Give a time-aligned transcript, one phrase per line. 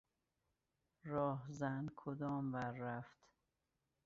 [1.11, 3.19] راهزن کدام ور رفت؟